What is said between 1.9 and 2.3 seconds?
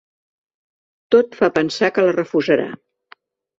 que la